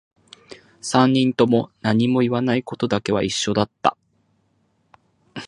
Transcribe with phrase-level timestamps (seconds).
[0.81, 3.95] 三人とも何も言わないことだけは一緒だった